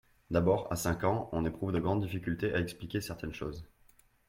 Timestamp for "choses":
3.35-3.69